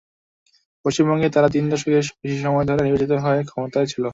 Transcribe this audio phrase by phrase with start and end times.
[0.85, 4.03] পশ্চিমবঙ্গে তারা তিন দশকের বেশি সময় ধরে নির্বাচিত হয়ে ক্ষমতায় ছিল।